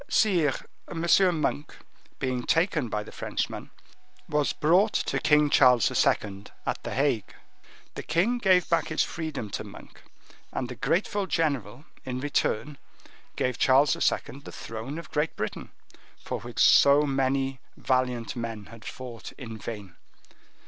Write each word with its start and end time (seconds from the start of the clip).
"Sire, 0.09 0.55
M. 0.89 1.05
Monk, 1.41 1.75
being 2.17 2.41
taken 2.41 2.89
by 2.89 3.03
the 3.03 3.11
Frenchman, 3.11 3.69
was 4.27 4.51
brought 4.51 4.93
to 4.93 5.19
King 5.19 5.51
Charles 5.51 5.91
II., 5.91 6.45
at 6.65 6.81
the 6.81 6.95
Hague. 6.95 7.35
The 7.93 8.01
king 8.01 8.39
gave 8.39 8.67
back 8.67 8.87
his 8.87 9.03
freedom 9.03 9.51
to 9.51 9.63
Monk, 9.63 10.01
and 10.51 10.69
the 10.69 10.75
grateful 10.75 11.27
general, 11.27 11.85
in 12.03 12.19
return, 12.19 12.79
gave 13.35 13.59
Charles 13.59 13.95
II. 13.95 14.39
the 14.39 14.51
throne 14.51 14.97
of 14.97 15.11
Great 15.11 15.35
Britain, 15.35 15.69
for 16.17 16.39
which 16.39 16.57
so 16.57 17.03
many 17.03 17.59
valiant 17.77 18.35
men 18.35 18.65
had 18.73 18.83
fought 18.83 19.31
in 19.33 19.55
vain." 19.59 19.95